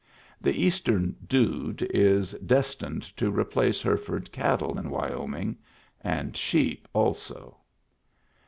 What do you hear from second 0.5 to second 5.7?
eastern" dude" is destined to replace Hereford cattle in Wyoming—